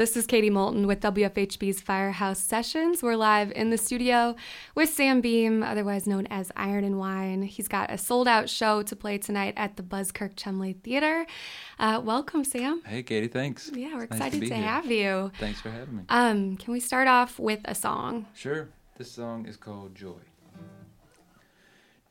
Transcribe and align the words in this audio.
This 0.00 0.16
is 0.16 0.26
Katie 0.26 0.48
Moulton 0.48 0.86
with 0.86 1.00
WFHB's 1.00 1.82
Firehouse 1.82 2.38
Sessions. 2.38 3.02
We're 3.02 3.16
live 3.16 3.52
in 3.52 3.68
the 3.68 3.76
studio 3.76 4.34
with 4.74 4.88
Sam 4.88 5.20
Beam, 5.20 5.62
otherwise 5.62 6.06
known 6.06 6.26
as 6.30 6.50
Iron 6.56 6.84
and 6.84 6.98
Wine. 6.98 7.42
He's 7.42 7.68
got 7.68 7.90
a 7.90 7.98
sold 7.98 8.26
out 8.26 8.48
show 8.48 8.82
to 8.82 8.96
play 8.96 9.18
tonight 9.18 9.52
at 9.58 9.76
the 9.76 9.82
Buskirk 9.82 10.36
Chumley 10.36 10.72
Theater. 10.72 11.26
Uh, 11.78 12.00
welcome, 12.02 12.44
Sam. 12.44 12.80
Hey, 12.86 13.02
Katie, 13.02 13.28
thanks. 13.28 13.70
Yeah, 13.74 13.94
we're 13.94 14.04
It's 14.04 14.14
excited 14.14 14.40
be 14.40 14.48
to, 14.48 14.54
here. 14.54 14.64
have 14.64 14.90
you. 14.90 15.32
Thanks 15.38 15.60
for 15.60 15.68
having 15.70 15.98
me. 15.98 16.02
Um, 16.08 16.56
can 16.56 16.72
we 16.72 16.80
start 16.80 17.06
off 17.06 17.38
with 17.38 17.60
a 17.66 17.74
song? 17.74 18.24
Sure. 18.32 18.70
This 18.96 19.12
song 19.12 19.44
is 19.44 19.58
called 19.58 19.94
Joy. 19.94 20.14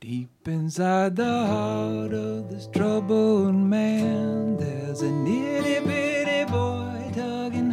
Deep 0.00 0.30
inside 0.46 1.16
the 1.16 1.24
heart 1.24 2.14
of 2.14 2.52
this 2.52 2.68
troubled 2.68 3.56
man, 3.56 4.58
there's 4.58 5.02
a 5.02 5.08
itty 5.08 5.80
bitty 5.84 6.09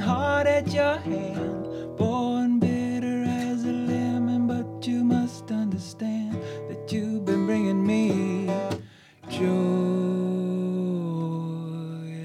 hard 0.08 0.48
at 0.48 0.68
your 0.74 0.96
hand. 0.96 1.98
Born 1.98 2.60
bitter 2.60 3.24
as 3.26 3.66
a 3.66 3.76
lemon, 3.92 4.48
but 4.48 4.88
you 4.88 5.04
must 5.04 5.52
understand 5.52 6.42
that 6.70 6.92
you've 6.94 7.26
been 7.26 7.46
bringing 7.46 7.86
me 7.86 8.48
joy. 9.30 9.46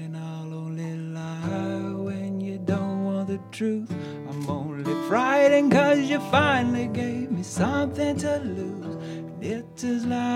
And 0.03 0.15
I'll 0.15 0.53
only 0.63 0.95
lie 1.19 1.91
when 2.07 2.39
you 2.39 2.57
don't 2.59 3.03
want 3.03 3.27
the 3.27 3.41
truth. 3.51 3.91
I'm 4.29 4.49
only 4.49 4.95
frightened 5.09 5.71
cause 5.73 5.99
you 5.99 6.19
finally 6.31 6.87
gave 6.87 7.31
me 7.31 7.43
something 7.43 8.15
to 8.17 8.37
lose. 8.39 8.95
It's 9.41 9.83
as 9.83 10.05
loud 10.05 10.32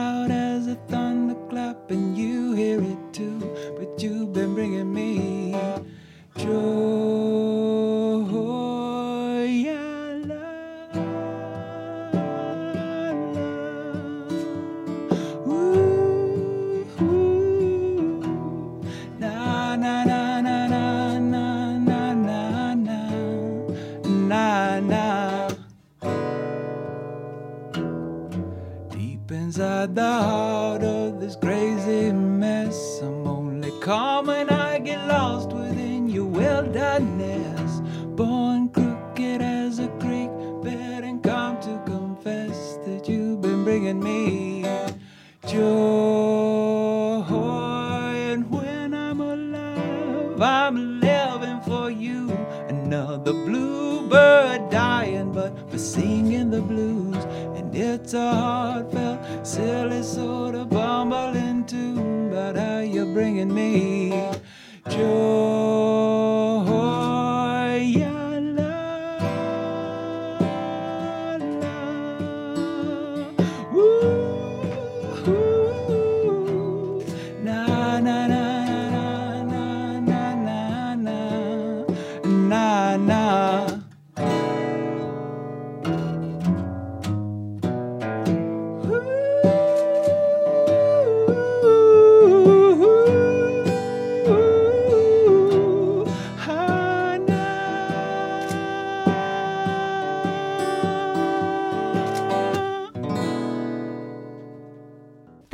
the 29.98 30.04
heart 30.04 30.84
of 30.84 31.20
this 31.20 31.36
crazy 31.36 32.12
mess, 32.12 33.00
I'm 33.02 33.26
only 33.26 33.72
calm 33.82 34.28
when 34.28 34.48
I 34.48 34.78
get 34.78 35.08
lost 35.08 35.50
within 35.50 36.08
your 36.08 36.26
wilderness. 36.26 37.82
Born 38.16 38.70
crooked 38.70 39.42
as 39.42 39.80
a 39.80 39.88
creek 39.98 40.30
bed, 40.62 41.04
and 41.04 41.24
come 41.24 41.60
to 41.62 41.82
confess 41.88 42.78
that 42.86 43.10
you've 43.10 43.42
been 43.42 43.64
bringing 43.64 44.00
me 44.00 44.62
joy. 45.48 47.24
And 48.32 48.52
when 48.52 48.94
I'm 48.94 49.20
alive, 49.20 50.40
I'm 50.40 51.00
living 51.00 51.62
for 51.62 51.90
you. 51.90 52.30
Another 52.70 53.34
bluebird 53.34 54.70
dying, 54.70 55.32
but 55.32 55.72
for 55.72 55.80
singing 55.80 56.52
the 56.52 56.62
blues. 56.62 57.26
And 57.58 57.76
it's 57.76 58.14
a 58.14 58.32
heartfelt, 58.32 59.46
silly 59.46 59.87
bringing 63.18 63.52
me 63.52 64.12
joy. 64.92 66.07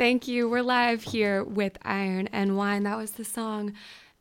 Thank 0.04 0.28
you. 0.28 0.50
We're 0.50 0.60
live 0.60 1.02
here 1.02 1.42
with 1.42 1.78
Iron 1.80 2.28
and 2.30 2.58
Wine. 2.58 2.82
That 2.82 2.98
was 2.98 3.12
the 3.12 3.24
song 3.24 3.72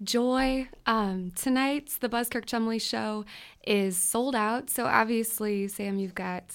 Joy. 0.02 0.70
Um, 0.86 1.32
tonight's 1.36 1.98
the 1.98 2.08
Buskirk 2.08 2.46
Chumley 2.46 2.80
show 2.80 3.26
is 3.68 3.98
sold 3.98 4.34
out. 4.34 4.70
So 4.70 4.86
obviously, 4.86 5.68
Sam, 5.68 6.00
you've 6.00 6.16
got 6.16 6.46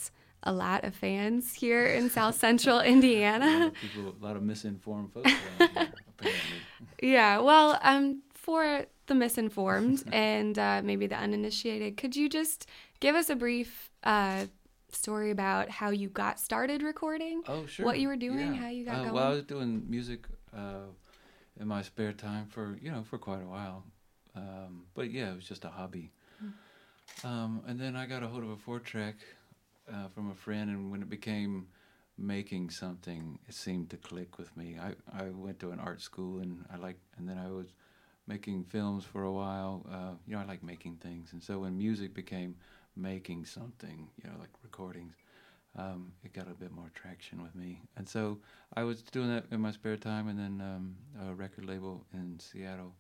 a 0.45 0.51
lot 0.51 0.83
of 0.85 0.95
fans 0.95 1.53
here 1.53 1.85
in 1.85 2.09
South 2.19 2.37
Central 2.37 2.81
Indiana. 2.81 3.71
People, 3.83 4.15
a 4.19 4.25
lot 4.25 4.35
of 4.35 4.43
misinformed 4.43 5.13
folks 5.13 5.31
around. 5.61 5.89
Yeah, 7.03 7.41
well, 7.41 7.79
um, 7.83 8.23
for 8.33 8.87
the 9.09 9.15
misinformed 9.15 10.05
and 10.11 10.59
uh, 10.59 10.81
maybe 10.83 11.07
the 11.07 11.17
uninitiated, 11.17 11.99
could 11.99 12.17
you 12.17 12.31
just 12.31 12.67
give 13.01 13.15
us 13.15 13.29
a 13.29 13.37
brief 13.37 13.91
uh, 14.05 14.47
story 14.99 15.31
about 15.31 15.71
how 15.71 15.91
you 15.91 16.09
got 16.09 16.39
started 16.41 16.83
recording? 16.83 17.43
Oh, 17.47 17.67
sure. 17.67 17.87
What 17.87 17.99
you 17.99 18.09
were 18.09 18.17
doing, 18.17 18.55
Yeah. 18.55 18.61
how 18.63 18.69
you 18.69 18.85
got 18.85 18.95
uh, 18.95 19.03
going? 19.05 19.15
Well, 19.15 19.25
I 19.27 19.31
was 19.31 19.45
doing 19.45 19.85
music 19.89 20.27
uh, 20.55 20.89
in 21.59 21.69
my 21.69 21.83
spare 21.83 22.13
time 22.13 22.47
for 22.47 22.77
you 22.83 22.91
know 22.91 23.05
for 23.05 23.19
quite 23.19 23.43
a 23.43 23.47
while, 23.47 23.85
um, 24.35 24.85
but 24.95 25.11
yeah, 25.11 25.33
it 25.33 25.37
was 25.37 25.49
just 25.49 25.65
a 25.65 25.69
hobby. 25.69 26.11
Hmm. 26.41 27.27
Um, 27.27 27.63
and 27.67 27.81
then 27.81 27.97
I 27.97 28.07
got 28.07 28.23
a 28.23 28.29
hold 28.29 28.45
of 28.45 28.51
a 28.51 28.57
four 28.57 28.79
track 28.81 29.17
uh, 29.93 30.09
from 30.15 30.31
a 30.31 30.35
friend, 30.35 30.71
and 30.71 30.91
when 30.91 31.03
it 31.03 31.09
became 31.09 31.69
making 32.17 32.71
something, 32.71 33.39
it 33.49 33.55
seemed 33.55 33.91
to 33.91 33.97
click 33.97 34.39
with 34.39 34.57
me. 34.57 34.77
I, 34.81 34.95
I 35.17 35.31
went 35.31 35.59
to 35.61 35.71
an 35.71 35.79
art 35.81 36.01
school, 36.01 36.41
and 36.41 36.65
I 36.73 36.77
like, 36.77 36.99
and 37.17 37.29
then 37.29 37.39
I 37.39 37.49
was 37.51 37.69
making 38.27 38.65
films 38.65 39.05
for 39.05 39.23
a 39.23 39.33
while. 39.33 39.87
Uh, 39.91 40.13
you 40.27 40.35
know, 40.35 40.43
I 40.43 40.45
like 40.45 40.63
making 40.63 40.97
things, 40.97 41.33
and 41.33 41.43
so 41.43 41.61
when 41.61 41.77
music 41.79 42.15
became 42.15 42.57
making 42.99 43.45
something, 43.45 44.09
you 44.23 44.29
know, 44.31 44.37
like 44.39 44.51
recordings, 44.63 45.15
um, 45.77 46.13
it 46.25 46.33
got 46.33 46.49
a 46.51 46.55
bit 46.55 46.73
more 46.73 46.91
traction 46.95 47.43
with 47.43 47.55
me. 47.55 47.83
And 47.97 48.09
so 48.09 48.39
I 48.77 48.83
was 48.83 49.03
doing 49.03 49.29
that 49.29 49.45
in 49.51 49.61
my 49.61 49.71
spare 49.71 49.97
time, 49.97 50.29
and 50.29 50.39
then 50.39 50.61
um, 50.61 50.97
a 51.29 51.35
record 51.35 51.65
label 51.67 52.05
in 52.13 52.39
Seattle 52.41 52.95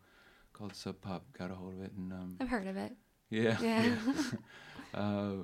called 0.53 0.75
Sub 0.75 1.01
Pop 1.01 1.25
got 1.37 1.51
a 1.51 1.55
hold 1.55 1.75
of 1.75 1.83
it, 1.83 1.93
and 1.97 2.13
um, 2.13 2.37
I've 2.41 2.49
heard 2.49 2.67
of 2.67 2.77
it. 2.77 2.93
yeah, 3.31 3.57
Yeah. 3.61 3.95
uh, 4.95 5.43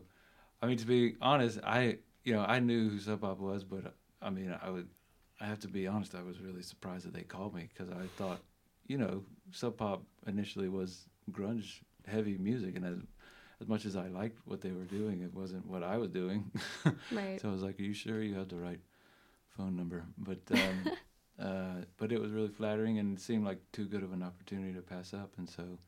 I 0.63 0.67
mean, 0.67 0.77
to 0.79 0.87
be 0.87 1.17
honest, 1.21 1.59
I 1.65 1.99
you 2.25 2.33
know 2.33 2.41
I 2.43 2.59
knew 2.61 2.89
who 2.89 2.99
Sub 2.99 3.21
Pop 3.21 3.39
was, 3.39 3.65
but 3.65 3.95
I 4.23 4.31
mean, 4.31 4.57
I 4.63 4.71
would 4.71 4.89
I 5.41 5.47
have 5.47 5.61
to 5.61 5.69
be 5.69 5.87
honest. 5.87 6.15
I 6.15 6.23
was 6.23 6.41
really 6.41 6.63
surprised 6.63 7.07
that 7.07 7.15
they 7.15 7.23
called 7.23 7.55
me 7.55 7.69
because 7.73 7.93
I 7.93 8.07
thought, 8.17 8.41
you 8.87 8.99
know, 8.99 9.25
Sub 9.51 9.77
Pop 9.77 10.03
initially 10.27 10.69
was 10.69 11.07
grunge 11.31 11.81
heavy 12.07 12.37
music, 12.39 12.77
and 12.77 12.85
as 12.85 12.99
as 13.61 13.69
much 13.69 13.85
as 13.87 13.97
I 13.97 14.09
liked 14.09 14.39
what 14.47 14.61
they 14.61 14.73
were 14.73 14.85
doing, 14.85 15.21
it 15.23 15.33
wasn't 15.35 15.67
what 15.67 15.83
I 15.83 15.97
was 15.99 16.11
doing. 16.11 16.51
Right. 17.13 17.41
So 17.41 17.49
I 17.49 17.53
was 17.53 17.63
like, 17.63 17.79
"Are 17.79 17.83
you 17.83 17.95
sure 17.95 18.23
you 18.23 18.35
have 18.35 18.49
the 18.49 18.57
right 18.57 18.81
phone 19.57 19.77
number?" 19.77 20.05
But 20.19 20.41
um, 20.53 20.91
uh, 21.39 21.85
but 21.97 22.13
it 22.13 22.21
was 22.21 22.31
really 22.33 22.49
flattering, 22.49 22.99
and 22.99 23.17
it 23.19 23.23
seemed 23.23 23.45
like 23.45 23.61
too 23.73 23.87
good 23.87 24.03
of 24.03 24.13
an 24.13 24.23
opportunity 24.23 24.73
to 24.75 24.81
pass 24.83 25.15
up, 25.15 25.33
and 25.39 25.49
so 25.49 25.79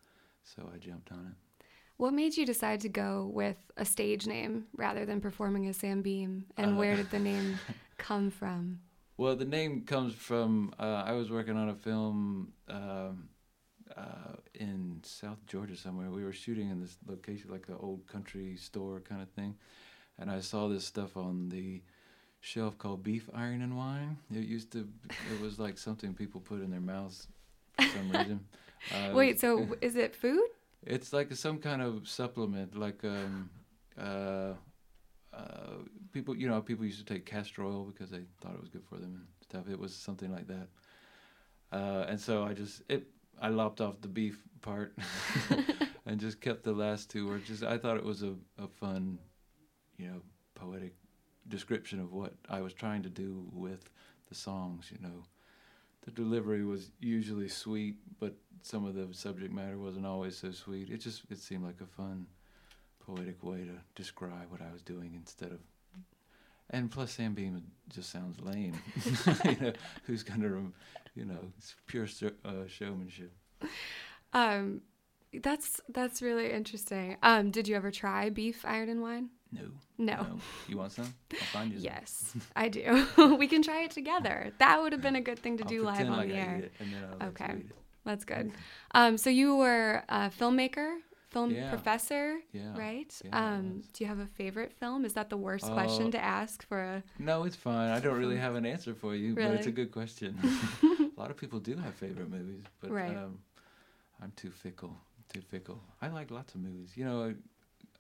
so 0.45 0.71
I 0.75 0.79
jumped 0.79 1.11
on 1.13 1.27
it. 1.31 1.65
What 1.97 2.13
made 2.13 2.37
you 2.37 2.45
decide 2.45 2.81
to 2.81 2.91
go 2.91 3.31
with 3.33 3.57
a 3.79 3.85
stage 3.85 4.27
name 4.27 4.67
rather 4.77 5.07
than 5.07 5.21
performing 5.21 5.67
as 5.67 5.79
Sam 5.79 6.03
Beam? 6.03 6.45
And 6.59 6.73
Uh, 6.73 6.77
where 6.77 6.95
did 6.95 7.11
the 7.11 7.19
name 7.19 7.59
come 7.97 8.31
from? 8.31 8.81
Well, 9.17 9.35
the 9.35 9.47
name 9.47 9.83
comes 9.87 10.13
from 10.13 10.75
uh, 10.79 11.03
I 11.07 11.13
was 11.13 11.31
working 11.31 11.57
on 11.57 11.71
a 11.71 11.75
film 11.75 12.53
um, 12.69 13.31
uh, 13.97 14.37
in 14.55 15.01
South 15.03 15.45
Georgia 15.47 15.77
somewhere. 15.77 16.11
We 16.11 16.25
were 16.25 16.33
shooting 16.33 16.71
in 16.71 16.81
this 16.81 16.97
location, 17.07 17.51
like 17.51 17.69
an 17.69 17.77
old 17.81 18.07
country 18.07 18.57
store 18.57 19.01
kind 19.01 19.23
of 19.23 19.29
thing, 19.31 19.55
and 20.19 20.31
I 20.31 20.41
saw 20.41 20.69
this 20.69 20.85
stuff 20.85 21.17
on 21.17 21.49
the 21.49 21.83
shelf 22.41 22.79
called 22.79 23.03
Beef 23.03 23.29
Iron 23.35 23.63
and 23.63 23.77
Wine. 23.77 24.19
It 24.31 24.45
used 24.45 24.73
to, 24.73 24.89
it 25.33 25.41
was 25.41 25.59
like 25.59 25.79
something 25.79 26.15
people 26.15 26.41
put 26.41 26.61
in 26.61 26.71
their 26.71 26.81
mouths 26.81 27.29
for 27.77 27.87
some 27.87 28.11
reason. 28.13 28.41
Uh, 28.93 29.15
Wait, 29.15 29.41
so 29.41 29.77
is 29.81 29.97
it 29.97 30.15
food? 30.15 30.47
It's 30.85 31.13
like 31.13 31.33
some 31.35 31.59
kind 31.59 31.83
of 31.83 32.07
supplement, 32.07 32.79
like 32.79 33.03
um, 33.05 33.51
uh, 33.99 34.53
uh, 35.35 35.75
people, 36.13 36.37
you 36.37 36.49
know, 36.49 36.61
people 36.61 36.85
used 36.85 37.05
to 37.05 37.13
take 37.15 37.27
castor 37.27 37.65
oil 37.65 37.85
because 37.85 38.11
they 38.11 38.21
thought 38.41 38.55
it 38.55 38.61
was 38.61 38.69
good 38.69 38.85
for 38.89 38.97
them 38.97 39.15
and 39.17 39.27
stuff. 39.43 39.71
It 39.71 39.79
was 39.79 39.95
something 39.95 40.31
like 40.31 40.47
that. 40.47 40.69
Uh, 41.73 42.07
and 42.09 42.21
so 42.21 42.45
I 42.45 42.53
just 42.53 42.83
it 42.89 43.09
I 43.41 43.49
lopped 43.49 43.81
off 43.81 44.01
the 44.01 44.09
beef 44.09 44.39
part, 44.63 44.97
and 46.07 46.21
just 46.21 46.41
kept 46.41 46.65
the 46.65 46.73
last 46.73 47.11
two 47.11 47.29
words. 47.29 47.49
Just 47.49 47.63
I 47.63 47.79
thought 47.79 47.97
it 47.97 48.05
was 48.05 48.23
a, 48.23 48.35
a 48.59 48.69
fun, 48.69 49.19
you 49.97 50.09
know, 50.09 50.23
poetic 50.55 50.95
description 51.49 52.01
of 52.01 52.13
what 52.13 52.35
I 52.49 52.61
was 52.61 52.73
trying 52.73 53.03
to 53.03 53.09
do 53.09 53.47
with 53.53 53.91
the 54.29 54.35
songs. 54.35 54.91
You 54.91 54.99
know, 55.07 55.25
the 56.05 56.11
delivery 56.11 56.65
was 56.65 56.91
usually 57.01 57.49
sweet, 57.49 57.97
but 58.19 58.35
some 58.63 58.85
of 58.85 58.95
the 58.95 59.09
subject 59.13 59.53
matter 59.53 59.79
wasn't 59.79 60.07
always 60.07 60.37
so 60.37 60.51
sweet. 60.51 60.91
It 60.91 60.99
just 60.99 61.23
it 61.31 61.39
seemed 61.39 61.65
like 61.65 61.81
a 61.81 61.87
fun, 61.87 62.27
poetic 63.05 63.43
way 63.43 63.65
to 63.65 63.79
describe 63.95 64.51
what 64.51 64.61
I 64.61 64.73
was 64.73 64.83
doing 64.83 65.15
instead 65.15 65.53
of. 65.53 65.61
And 66.71 66.91
plus, 66.91 67.13
Sam 67.13 67.35
Beam 67.35 67.63
just 67.89 68.11
sounds 68.11 68.41
lame. 68.41 68.75
you 69.45 69.57
know, 69.61 69.73
who's 70.05 70.23
gonna, 70.23 70.73
you 71.15 71.25
know, 71.25 71.39
it's 71.59 71.75
pure 71.87 72.07
uh, 72.45 72.67
showmanship. 72.67 73.33
Um, 74.33 74.83
that's 75.43 75.81
that's 75.89 76.23
really 76.23 76.53
interesting. 76.53 77.17
Um, 77.23 77.51
did 77.51 77.69
you 77.69 77.77
ever 77.77 77.91
try 77.91 78.31
beef, 78.31 78.65
iron, 78.65 78.89
and 78.89 79.03
wine? 79.03 79.31
No. 79.53 79.63
No. 79.99 80.15
no. 80.15 80.39
You 80.69 80.79
want 80.79 80.93
some? 80.93 81.15
I'll 81.33 81.39
find 81.39 81.73
you. 81.73 81.79
Yes, 81.79 82.35
I 82.55 82.69
do. 82.69 83.07
we 83.39 83.47
can 83.47 83.63
try 83.63 83.83
it 83.83 83.91
together. 83.91 84.53
That 84.59 84.81
would 84.81 84.93
have 84.93 85.03
been 85.03 85.17
a 85.17 85.21
good 85.21 85.39
thing 85.39 85.57
to 85.59 85.65
I'll 85.65 85.69
do 85.69 85.83
live 85.83 86.09
on 86.09 86.17
like 86.17 86.29
the 86.29 86.35
air. 86.35 86.63
okay, 87.23 87.63
that's 88.05 88.25
good. 88.25 88.53
Um, 88.93 89.17
so 89.17 89.31
you 89.31 89.57
were 89.57 90.03
a 90.09 90.31
filmmaker, 90.31 90.97
film 91.37 91.51
yeah. 91.51 91.69
professor, 91.69 92.39
yeah. 92.53 92.77
right? 92.79 93.13
Yeah, 93.23 93.55
um, 93.55 93.83
do 93.93 94.05
you 94.05 94.09
have 94.09 94.21
a 94.21 94.27
favorite 94.27 94.73
film? 94.73 95.05
Is 95.05 95.13
that 95.13 95.29
the 95.29 95.37
worst 95.37 95.67
uh, 95.67 95.75
question 95.75 96.11
to 96.13 96.19
ask 96.19 96.67
for 96.67 96.81
a? 96.81 97.03
No, 97.19 97.45
it's 97.45 97.57
fine. 97.57 97.91
I 97.91 98.01
don't 98.01 98.19
really 98.19 98.39
have 98.47 98.55
an 98.55 98.65
answer 98.65 98.95
for 98.95 99.15
you, 99.15 99.35
really? 99.35 99.49
but 99.51 99.59
it's 99.59 99.67
a 99.67 99.77
good 99.81 99.93
question. 99.93 100.39
a 100.83 101.21
lot 101.21 101.31
of 101.31 101.37
people 101.37 101.59
do 101.61 101.77
have 101.77 101.95
favorite 101.95 102.31
movies, 102.31 102.65
but 102.81 102.91
right. 102.91 103.15
um, 103.17 103.39
I'm 104.23 104.33
too 104.37 104.51
fickle. 104.51 104.97
Too 105.33 105.43
fickle. 105.43 105.83
I 106.01 106.09
like 106.09 106.31
lots 106.31 106.55
of 106.55 106.63
movies. 106.63 106.93
You 106.95 107.05
know, 107.05 107.35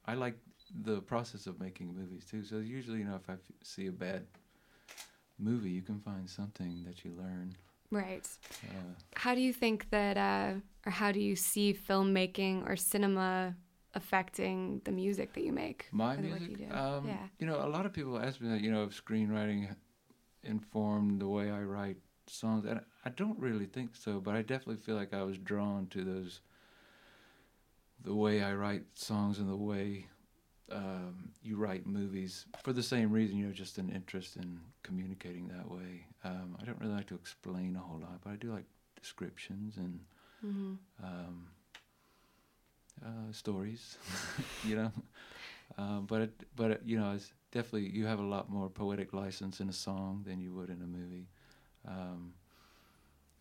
I, 0.07 0.13
I 0.13 0.15
like 0.15 0.39
the 0.85 1.03
process 1.03 1.47
of 1.47 1.61
making 1.61 1.95
movies 1.95 2.25
too. 2.31 2.43
So 2.43 2.57
usually, 2.57 3.01
you 3.01 3.05
know, 3.05 3.17
if 3.17 3.29
I 3.29 3.35
f- 3.35 3.39
see 3.63 3.89
a 3.89 3.93
bad 3.93 4.23
movie, 5.39 5.71
you 5.71 5.83
can 5.83 6.01
find 6.01 6.31
something 6.31 6.85
that 6.87 7.05
you 7.05 7.13
learn. 7.19 7.55
Right. 7.91 8.27
Uh, 8.65 8.95
how 9.15 9.35
do 9.35 9.41
you 9.41 9.53
think 9.53 9.91
that, 9.91 10.17
uh, 10.17 10.55
or 10.87 10.91
how 10.91 11.11
do 11.11 11.21
you 11.21 11.35
see 11.35 11.75
filmmaking 11.75 12.69
or 12.69 12.77
cinema 12.77 13.55
affecting 13.95 14.81
the 14.85 14.93
music 14.93 15.35
that 15.35 15.43
you 15.43 15.53
make? 15.53 15.87
My 15.91 16.17
music, 16.17 16.61
you 16.61 16.75
um, 16.75 17.09
yeah. 17.09 17.27
You 17.39 17.47
know, 17.47 17.61
a 17.61 17.69
lot 17.69 17.85
of 17.85 17.93
people 17.93 18.19
ask 18.19 18.41
me 18.41 18.49
that. 18.51 18.61
You 18.61 18.71
know, 18.71 18.85
if 18.85 19.05
screenwriting 19.05 19.75
informed 20.45 21.21
the 21.21 21.29
way 21.29 21.51
I 21.51 21.63
write 21.63 21.97
songs, 22.29 22.65
and 22.65 22.81
I 23.05 23.11
don't 23.11 23.39
really 23.39 23.67
think 23.67 23.97
so. 23.97 24.21
But 24.21 24.37
I 24.37 24.43
definitely 24.43 24.77
feel 24.77 24.95
like 24.95 25.13
I 25.13 25.23
was 25.25 25.37
drawn 25.39 25.89
to 25.89 26.05
those, 26.05 26.41
the 28.05 28.15
way 28.15 28.43
I 28.43 28.55
write 28.55 28.85
songs 28.95 29.41
and 29.41 29.51
the 29.51 29.57
way 29.57 30.07
um, 30.71 31.31
you 31.43 31.57
write 31.57 31.87
movies 31.87 32.47
for 32.63 32.73
the 32.73 32.83
same 32.83 33.11
reason, 33.11 33.37
you 33.37 33.47
know, 33.47 33.53
just 33.53 33.79
an 33.79 33.91
interest 33.91 34.37
in 34.37 34.61
communicating 34.83 35.49
that 35.49 35.69
way. 35.69 36.07
Um, 36.25 36.57
I 36.61 36.65
don't 36.65 36.79
really 36.81 36.95
like 36.95 37.07
to 37.07 37.15
explain 37.15 37.77
a 37.77 37.81
whole 37.81 37.99
lot, 37.99 38.21
but 38.23 38.31
I 38.31 38.37
do 38.37 38.53
like 38.53 38.67
descriptions 39.01 39.77
and 39.77 40.01
mm-hmm. 40.45 40.75
um, 41.05 41.47
uh, 43.05 43.33
stories, 43.33 43.99
you 44.65 44.77
know. 44.77 44.93
Um, 45.79 46.07
but 46.07 46.23
it, 46.23 46.33
but 46.55 46.71
it, 46.71 46.83
you 46.85 46.99
know, 46.99 47.13
it's 47.13 47.33
definitely 47.51 47.91
you 47.91 48.07
have 48.07 48.19
a 48.19 48.25
lot 48.27 48.51
more 48.51 48.69
poetic 48.69 49.13
license 49.13 49.61
in 49.61 49.69
a 49.69 49.73
song 49.73 50.23
than 50.27 50.41
you 50.41 50.53
would 50.53 50.71
in 50.71 50.81
a 50.83 50.87
movie, 50.87 51.29
um, 51.87 52.33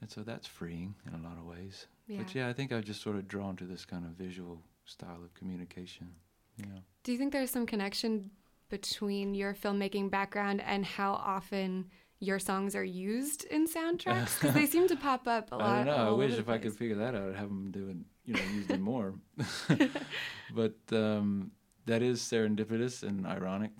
and 0.01 0.09
so 0.09 0.21
that's 0.21 0.47
freeing 0.47 0.95
in 1.07 1.13
a 1.13 1.23
lot 1.23 1.37
of 1.37 1.45
ways. 1.45 1.87
Yeah. 2.07 2.19
But 2.19 2.35
yeah, 2.35 2.49
I 2.49 2.53
think 2.53 2.71
I've 2.71 2.83
just 2.83 3.01
sort 3.01 3.15
of 3.15 3.27
drawn 3.27 3.55
to 3.57 3.65
this 3.65 3.85
kind 3.85 4.05
of 4.05 4.11
visual 4.11 4.61
style 4.85 5.21
of 5.23 5.33
communication. 5.33 6.11
Yeah. 6.57 6.79
Do 7.03 7.11
you 7.11 7.17
think 7.17 7.33
there's 7.33 7.51
some 7.51 7.65
connection 7.65 8.31
between 8.69 9.35
your 9.35 9.53
filmmaking 9.53 10.09
background 10.09 10.61
and 10.61 10.85
how 10.85 11.13
often 11.13 11.85
your 12.25 12.39
songs 12.39 12.75
are 12.75 12.83
used 12.83 13.45
in 13.45 13.67
soundtracks? 13.67 14.35
Because 14.39 14.53
they 14.53 14.65
seem 14.65 14.87
to 14.87 14.95
pop 14.95 15.27
up 15.27 15.51
a 15.51 15.55
lot. 15.55 15.67
I 15.67 15.75
don't 15.83 15.85
know. 15.85 16.09
I 16.09 16.11
wish 16.11 16.33
if 16.33 16.45
place. 16.45 16.55
I 16.55 16.57
could 16.59 16.75
figure 16.75 16.95
that 16.95 17.15
out, 17.15 17.29
I'd 17.29 17.35
have 17.35 17.49
them 17.49 17.71
doing, 17.71 18.05
you 18.25 18.33
know, 18.33 18.41
use 18.53 18.67
them 18.67 18.81
more. 18.81 19.13
but 20.53 20.75
um, 20.91 21.51
that 21.85 22.01
is 22.01 22.21
serendipitous 22.21 23.03
and 23.03 23.25
ironic. 23.25 23.71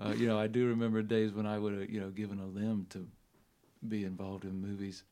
uh, 0.00 0.12
you 0.16 0.26
know, 0.26 0.38
I 0.38 0.46
do 0.46 0.66
remember 0.66 1.02
days 1.02 1.32
when 1.32 1.46
I 1.46 1.58
would 1.58 1.72
have, 1.78 1.90
you 1.90 2.00
know, 2.00 2.10
given 2.10 2.38
a 2.38 2.46
limb 2.46 2.86
to 2.90 3.06
be 3.86 4.04
involved 4.04 4.44
in 4.44 4.60
movies, 4.60 5.04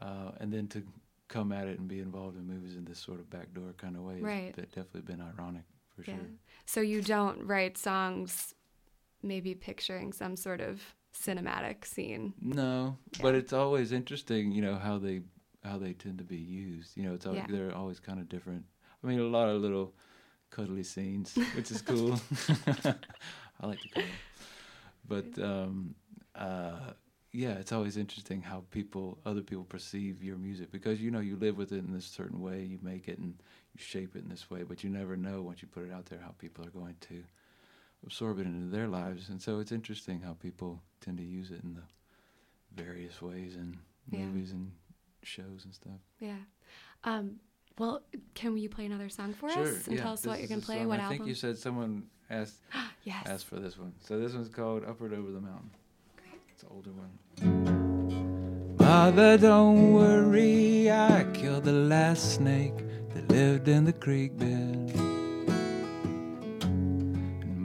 uh, 0.00 0.30
and 0.40 0.52
then 0.52 0.68
to 0.68 0.82
come 1.28 1.52
at 1.52 1.68
it 1.68 1.78
and 1.78 1.88
be 1.88 2.00
involved 2.00 2.36
in 2.36 2.46
movies 2.46 2.76
in 2.76 2.84
this 2.84 2.98
sort 2.98 3.20
of 3.20 3.28
backdoor 3.28 3.74
kind 3.76 3.96
of 3.96 4.02
way. 4.02 4.20
Right. 4.20 4.54
It's 4.56 4.74
definitely 4.74 5.02
been 5.02 5.20
ironic 5.20 5.64
for 5.94 6.10
yeah. 6.10 6.16
sure. 6.16 6.26
So 6.64 6.80
you 6.80 7.02
don't 7.02 7.46
write 7.46 7.76
songs 7.76 8.54
maybe 9.22 9.54
picturing 9.54 10.12
some 10.12 10.36
sort 10.36 10.60
of 10.60 10.80
cinematic 11.12 11.84
scene. 11.84 12.34
No, 12.40 12.98
Yeah. 13.16 13.22
but 13.22 13.34
it's 13.34 13.52
always 13.52 13.92
interesting, 13.92 14.52
you 14.52 14.62
know, 14.62 14.76
how 14.76 14.98
they 14.98 15.22
how 15.64 15.76
they 15.76 15.92
tend 15.92 16.18
to 16.18 16.24
be 16.24 16.36
used. 16.38 16.96
You 16.96 17.02
know, 17.02 17.14
it's 17.14 17.26
always, 17.26 17.42
Yeah. 17.48 17.56
they're 17.56 17.74
always 17.74 17.98
kind 18.00 18.20
of 18.20 18.28
different. 18.28 18.64
I 19.02 19.06
mean, 19.06 19.18
a 19.18 19.24
lot 19.24 19.48
of 19.48 19.60
little 19.60 19.94
cuddly 20.50 20.82
scenes, 20.84 21.34
which 21.56 21.70
is 21.70 21.82
cool. 21.92 22.18
I 23.60 23.66
like 23.66 23.80
to 23.80 23.88
cuddle, 23.88 24.08
but 25.06 25.38
um, 25.42 25.94
uh, 26.34 26.92
yeah, 27.32 27.54
it's 27.54 27.72
always 27.72 27.96
interesting 27.96 28.40
how 28.40 28.64
people, 28.70 29.18
other 29.26 29.42
people, 29.42 29.64
perceive 29.64 30.22
your 30.22 30.36
music 30.38 30.70
because 30.70 31.00
you 31.00 31.10
know 31.10 31.20
you 31.20 31.36
live 31.36 31.56
with 31.58 31.72
it 31.72 31.78
in 31.84 31.92
this 31.92 32.06
certain 32.06 32.40
way, 32.40 32.62
you 32.62 32.78
make 32.82 33.08
it 33.08 33.18
and 33.18 33.34
you 33.74 33.80
shape 33.82 34.14
it 34.16 34.22
in 34.22 34.28
this 34.28 34.48
way, 34.50 34.62
but 34.62 34.82
you 34.84 34.90
never 34.90 35.16
know 35.16 35.42
once 35.42 35.60
you 35.60 35.68
put 35.68 35.84
it 35.84 35.92
out 35.92 36.06
there 36.06 36.20
how 36.20 36.34
people 36.38 36.64
are 36.64 36.70
going 36.70 36.94
to 37.00 37.22
absorb 38.08 38.38
it 38.38 38.46
into 38.46 38.74
their 38.74 38.88
lives, 38.88 39.28
and 39.28 39.40
so 39.40 39.58
it's 39.60 39.70
interesting 39.70 40.18
how 40.22 40.32
people 40.32 40.80
tend 41.02 41.18
to 41.18 41.22
use 41.24 41.50
it 41.50 41.62
in 41.62 41.74
the 41.74 42.82
various 42.82 43.20
ways 43.20 43.54
in 43.54 43.76
Yeah. 44.10 44.20
movies 44.20 44.50
and 44.52 44.72
shows 45.22 45.66
and 45.66 45.74
stuff. 45.74 46.00
Yeah. 46.18 46.38
Um, 47.04 47.38
well, 47.78 48.00
can 48.34 48.56
you 48.56 48.70
play 48.70 48.86
another 48.86 49.10
song 49.10 49.34
for 49.34 49.50
sure, 49.50 49.62
us 49.68 49.86
and 49.86 49.96
yeah. 49.96 50.02
tell 50.02 50.12
us 50.14 50.22
this 50.22 50.28
what 50.30 50.38
you're 50.38 50.48
going 50.48 50.60
to 50.60 50.66
play? 50.66 50.78
song- 50.78 50.88
What 50.88 51.00
I 51.00 51.02
album? 51.02 51.18
think 51.18 51.28
you 51.28 51.34
said 51.34 51.58
someone 51.58 52.04
asked 52.30 52.56
yes. 53.04 53.26
asked 53.26 53.44
for 53.46 53.60
this 53.60 53.76
one. 53.78 53.92
So 54.00 54.18
this 54.18 54.32
one's 54.32 54.48
called 54.48 54.84
Upward 54.86 55.12
Over 55.12 55.30
the 55.30 55.40
Mountain. 55.42 55.70
Great. 56.16 56.40
It's 56.50 56.62
an 56.62 56.70
older 56.72 56.90
one. 56.92 57.12
Mother, 58.78 59.36
don't 59.36 59.92
worry, 59.92 60.90
I 60.90 61.24
killed 61.34 61.64
the 61.64 61.72
last 61.72 62.36
snake 62.36 62.76
that 63.12 63.28
lived 63.28 63.68
in 63.68 63.84
the 63.84 63.92
creek 63.92 64.38
bed. 64.38 64.94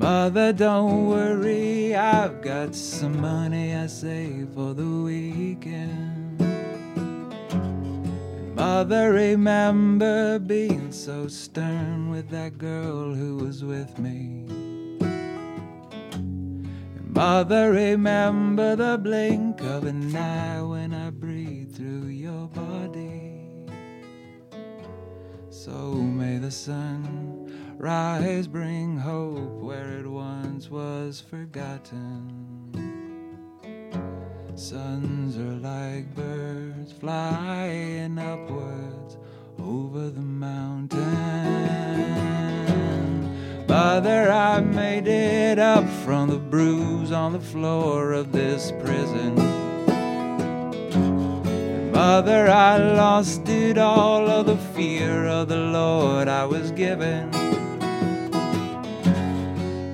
Mother, 0.04 0.52
don't 0.52 1.08
worry, 1.08 1.96
I've 1.96 2.42
got 2.42 2.76
some 2.76 3.22
money 3.22 3.74
I 3.74 3.88
saved 3.88 4.54
for 4.54 4.74
the 4.74 4.86
weekend. 4.86 6.42
Mother, 8.54 9.14
remember 9.14 10.40
being 10.40 10.92
so 10.92 11.30
stern 11.30 12.10
with 12.10 12.28
that 12.32 12.58
girl 12.58 13.14
who 13.14 13.38
was 13.38 13.64
with 13.64 13.98
me. 13.98 14.46
And 17.00 17.14
Mother, 17.14 17.72
remember 17.72 18.76
the 18.76 18.98
blink 19.02 19.62
of 19.62 19.86
an 19.86 20.14
eye 20.14 20.62
when 20.64 20.94
I 20.94 21.12
breathe 21.12 21.74
through 21.78 22.08
your 22.08 22.50
body. 22.50 23.40
So 25.50 25.94
may 25.94 26.40
the 26.40 26.52
sun 26.52 27.43
rise, 27.78 28.48
bring 28.48 28.98
hope 28.98 29.62
where 29.62 30.00
it 30.00 30.08
once 30.08 30.70
was 30.70 31.22
forgotten. 31.22 32.54
Suns 34.56 35.38
are 35.38 35.56
like 35.56 36.14
birds 36.16 36.92
flying 36.92 38.20
upwards 38.20 39.18
over 39.60 40.10
the 40.10 40.22
mountain. 40.22 41.04
Mother, 43.68 44.32
I 44.32 44.62
made 44.62 45.08
it 45.08 45.58
up 45.58 45.88
from 46.06 46.30
the 46.30 46.38
bruise 46.38 47.12
on 47.12 47.34
the 47.34 47.40
floor 47.40 48.14
of 48.14 48.32
this 48.32 48.72
prison. 48.84 49.36
Mother, 51.92 52.48
I 52.50 52.78
lost 52.78 53.50
it 53.50 53.78
all 53.78 54.30
of 54.30 54.46
the 54.46 54.58
fear 54.58 55.26
of 55.26 55.48
the 55.48 55.58
Lord 55.58 56.28
I 56.28 56.46
was 56.46 56.72
given. 56.72 57.43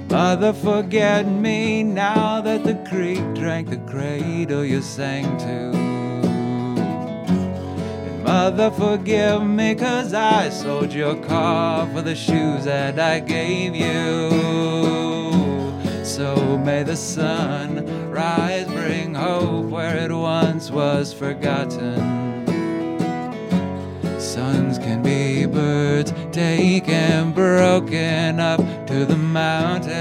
Mother, 0.10 0.54
forget 0.54 1.28
me 1.28 1.84
now 1.84 2.42
that 2.42 2.63
the 2.63 2.74
creek 2.89 3.22
drank 3.36 3.70
the 3.70 3.78
cradle 3.78 4.66
you 4.66 4.82
sang 4.82 5.38
to. 5.38 5.78
And 8.08 8.24
Mother, 8.24 8.72
forgive 8.72 9.44
me 9.44 9.75
cause 9.75 10.16
I 10.16 10.50
sold 10.50 10.94
your 10.94 11.16
car 11.16 11.88
for 11.94 12.01
the 12.01 12.16
shoes 12.16 12.66
that 12.66 13.00
I 13.00 13.20
gave 13.20 13.75
you. 13.75 14.32
So 16.04 16.58
may 16.58 16.82
the 16.82 16.98
sun 16.98 18.10
rise, 18.10 18.66
bring 18.66 19.13
hope 19.13 19.68
where 19.68 19.96
it 19.96 20.12
once 20.12 20.72
was 20.72 21.13
forgotten. 21.13 22.48
Suns 24.20 24.80
can 24.80 25.04
be 25.04 25.46
birds 25.46 26.13
taken 26.32 27.32
broken 27.32 28.39
up 28.39 28.60
to 28.89 29.05
the 29.05 29.15
mountain. 29.15 29.91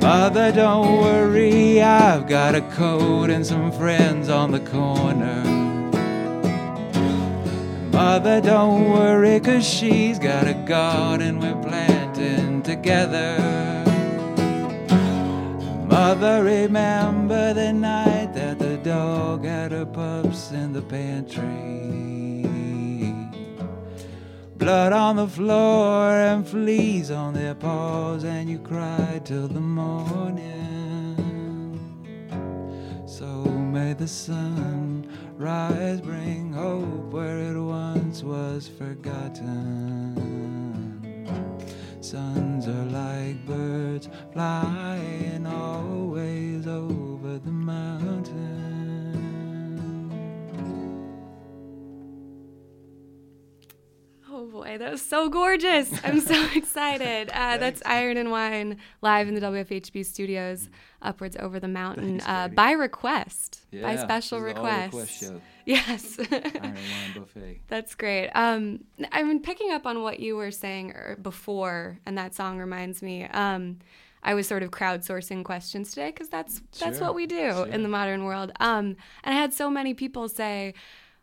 Mother, 0.00 0.52
don't 0.52 1.02
worry, 1.02 1.82
I've 1.82 2.28
got 2.28 2.54
a 2.54 2.60
coat 2.60 3.30
and 3.30 3.44
some 3.44 3.72
friends 3.72 4.28
on 4.28 4.52
the 4.52 4.60
corner. 4.60 5.51
Mother, 7.92 8.40
don't 8.40 8.90
worry, 8.90 9.38
cause 9.40 9.66
she's 9.66 10.18
got 10.18 10.48
a 10.48 10.54
garden 10.54 11.38
we're 11.38 11.62
planting 11.62 12.62
together. 12.62 13.38
Mother, 15.86 16.42
remember 16.42 17.54
the 17.54 17.72
night 17.72 18.32
that 18.34 18.58
the 18.58 18.78
dog 18.78 19.44
had 19.44 19.72
her 19.72 19.86
pups 19.86 20.52
in 20.52 20.72
the 20.72 20.82
pantry 20.82 21.92
blood 24.62 24.92
on 24.92 25.16
the 25.16 25.26
floor 25.26 26.12
and 26.12 26.46
fleas 26.46 27.10
on 27.10 27.34
their 27.34 27.52
paws, 27.52 28.22
and 28.22 28.48
you 28.48 28.60
cried 28.60 29.26
till 29.26 29.48
the 29.48 29.60
morning. 29.60 31.18
So 33.06 33.26
may 33.26 33.92
the 33.94 34.06
sun 34.06 35.11
rise, 35.42 36.00
bring 36.00 36.52
hope 36.52 37.12
where 37.12 37.38
it 37.38 37.60
once 37.60 38.22
was 38.22 38.68
forgotten. 38.68 39.42
Suns 42.00 42.68
are 42.68 42.84
like 42.86 43.44
birds 43.44 44.08
flying 44.32 45.44
always 45.46 46.66
over 46.68 47.38
the 47.38 47.50
mountain. 47.50 47.91
Boy, 54.72 54.78
that 54.84 54.90
was 54.92 55.02
so 55.02 55.28
gorgeous. 55.28 55.92
I'm 56.04 56.20
so 56.20 56.46
excited. 56.54 57.30
Uh, 57.30 57.58
that's 57.58 57.82
Iron 57.84 58.16
and 58.16 58.30
Wine 58.30 58.78
live 59.00 59.28
in 59.28 59.34
the 59.34 59.40
WFHB 59.40 60.04
studios, 60.04 60.68
Upwards 61.00 61.36
Over 61.38 61.60
the 61.60 61.68
Mountain, 61.68 62.20
Thanks, 62.20 62.26
uh, 62.26 62.48
by 62.48 62.72
request, 62.72 63.62
yeah, 63.70 63.82
by 63.82 63.96
special 63.96 64.40
this 64.40 64.52
is 64.52 64.56
an 64.58 64.62
request. 64.62 64.94
all-request 64.94 65.20
show. 65.20 65.40
Yes. 65.64 66.18
Iron 66.18 66.52
and 66.56 66.62
Wine 66.74 67.12
Buffet. 67.14 67.60
That's 67.68 67.94
great. 67.94 68.30
Um, 68.30 68.84
I've 69.12 69.26
been 69.26 69.40
picking 69.42 69.70
up 69.72 69.86
on 69.86 70.02
what 70.02 70.20
you 70.20 70.36
were 70.36 70.50
saying 70.50 70.92
er, 70.92 71.18
before, 71.20 71.98
and 72.06 72.16
that 72.18 72.34
song 72.34 72.58
reminds 72.58 73.02
me. 73.02 73.24
Um, 73.24 73.78
I 74.24 74.34
was 74.34 74.46
sort 74.46 74.62
of 74.62 74.70
crowdsourcing 74.70 75.44
questions 75.44 75.90
today 75.90 76.10
because 76.12 76.28
that's 76.28 76.62
that's 76.78 76.98
Sure, 76.98 77.08
what 77.08 77.16
we 77.16 77.26
do 77.26 77.50
sure. 77.50 77.66
in 77.66 77.82
the 77.82 77.88
modern 77.88 78.24
world. 78.24 78.52
Um, 78.60 78.96
and 79.24 79.34
I 79.34 79.40
had 79.40 79.52
so 79.52 79.68
many 79.68 79.94
people 79.94 80.28
say, 80.28 80.74